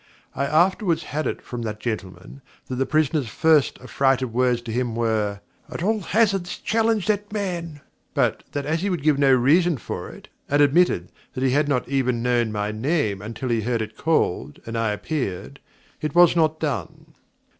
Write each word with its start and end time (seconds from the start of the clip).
I 0.33 0.45
afterwards 0.47 1.03
had 1.03 1.27
it 1.27 1.43
from 1.43 1.61
that 1.61 1.79
gentleman, 1.79 2.41
that 2.65 2.77
the 2.77 2.87
prisoner's 2.87 3.27
first 3.29 3.77
affrighted 3.79 4.33
words 4.33 4.59
to 4.61 4.71
him 4.71 4.95
were, 4.95 5.41
'At 5.69 5.83
all 5.83 5.99
hazards 5.99 6.57
challenge 6.57 7.05
that 7.05 7.31
man!' 7.31 7.81
But, 8.15 8.41
that 8.53 8.65
as 8.65 8.81
he 8.81 8.89
would 8.89 9.03
give 9.03 9.19
no 9.19 9.31
reason 9.31 9.77
for 9.77 10.09
it, 10.09 10.27
and 10.49 10.59
admitted 10.59 11.11
that 11.35 11.43
he 11.43 11.51
had 11.51 11.67
not 11.69 11.87
even 11.87 12.23
known 12.23 12.51
my 12.51 12.71
name 12.71 13.21
until 13.21 13.49
he 13.49 13.61
heard 13.61 13.83
it 13.83 13.95
called 13.95 14.59
and 14.65 14.75
I 14.75 14.89
appeared, 14.91 15.59
it 16.01 16.15
was 16.15 16.35
not 16.35 16.59
done. 16.59 17.13